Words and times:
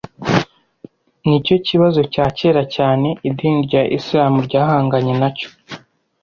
ni 1.27 1.37
cyo 1.45 1.55
kibazo 1.67 1.99
cya 2.13 2.25
kera 2.37 2.63
cyane 2.75 3.07
idini 3.27 3.59
rya 3.67 3.83
Isilamu 3.97 4.39
ryahanganye 4.47 5.13
na 5.21 5.29
cyo 5.37 5.49